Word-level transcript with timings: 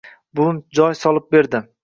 Buvim 0.39 0.61
joy 0.79 0.97
solib 1.03 1.29
berdi 1.37 1.65